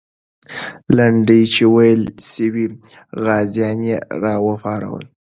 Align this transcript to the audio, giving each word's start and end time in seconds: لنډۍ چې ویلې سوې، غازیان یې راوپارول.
لنډۍ 0.97 1.41
چې 1.53 1.63
ویلې 1.73 2.09
سوې، 2.31 2.65
غازیان 3.23 3.79
یې 3.89 3.97
راوپارول. 4.23 5.03